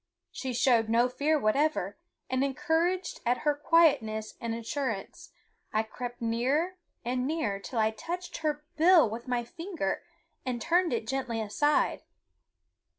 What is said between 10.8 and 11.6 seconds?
it gently